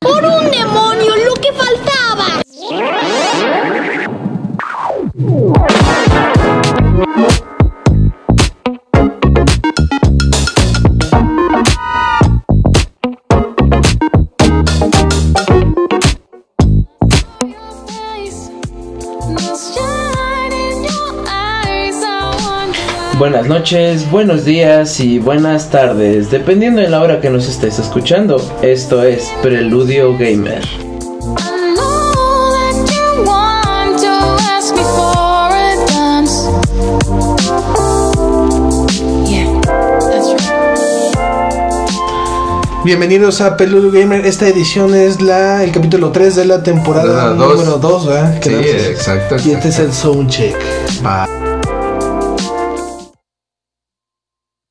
¡Por 0.00 0.24
un 0.24 0.50
demonio, 0.50 1.12
lo 1.24 1.34
que 1.34 1.52
faltaba! 1.52 2.42
Buenas 23.18 23.46
noches, 23.46 24.10
buenos 24.10 24.44
días 24.44 24.98
y 24.98 25.18
buenas 25.18 25.70
tardes, 25.70 26.30
dependiendo 26.30 26.80
de 26.80 26.88
la 26.88 27.00
hora 27.00 27.20
que 27.20 27.30
nos 27.30 27.48
estés 27.48 27.78
escuchando. 27.78 28.36
Esto 28.62 29.04
es 29.04 29.32
Preludio 29.40 30.12
Gamer. 30.18 30.62
Bienvenidos 42.84 43.40
a 43.40 43.56
Peludo 43.56 43.90
Gamer. 43.90 44.26
Esta 44.26 44.46
edición 44.46 44.94
es 44.94 45.20
la 45.22 45.64
el 45.64 45.72
capítulo 45.72 46.12
3 46.12 46.36
de 46.36 46.44
la 46.44 46.62
temporada 46.62 47.28
La 47.28 47.28
dos. 47.30 47.56
número 47.56 47.78
2, 47.78 48.06
¿verdad? 48.06 48.40
Sí, 48.42 48.50
exacto, 48.52 49.36
Y 49.44 49.52
este 49.52 49.68
es 49.68 49.78
el 49.78 49.92
soundcheck. 49.92 50.54
Va. 51.04 51.26